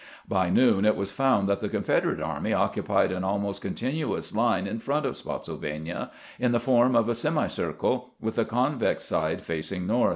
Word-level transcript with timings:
By 0.27 0.49
noon 0.49 0.83
it 0.83 0.95
was 0.95 1.11
found 1.11 1.47
that 1.47 1.59
the 1.59 1.69
Confederate 1.69 2.19
army 2.19 2.53
occupied 2.53 3.11
an 3.11 3.23
almost 3.23 3.61
continuous 3.61 4.33
line 4.33 4.65
in 4.65 4.79
front 4.79 5.05
of 5.05 5.15
Spottsylvania, 5.15 6.09
in 6.39 6.53
the 6.53 6.59
form 6.59 6.95
of 6.95 7.07
a 7.07 7.13
semicircle, 7.13 8.11
with 8.19 8.33
the 8.33 8.45
convex 8.45 9.03
side 9.03 9.43
facing 9.43 9.85
north. 9.85 10.09